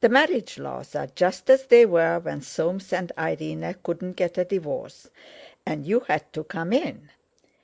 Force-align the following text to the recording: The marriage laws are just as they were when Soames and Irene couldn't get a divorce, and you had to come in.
The 0.00 0.08
marriage 0.08 0.58
laws 0.58 0.96
are 0.96 1.06
just 1.06 1.48
as 1.48 1.66
they 1.66 1.86
were 1.86 2.18
when 2.18 2.42
Soames 2.42 2.92
and 2.92 3.12
Irene 3.16 3.76
couldn't 3.84 4.14
get 4.14 4.36
a 4.36 4.44
divorce, 4.44 5.06
and 5.64 5.86
you 5.86 6.00
had 6.00 6.32
to 6.32 6.42
come 6.42 6.72
in. 6.72 7.10